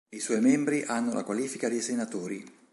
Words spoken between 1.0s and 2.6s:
la qualifica di senatori.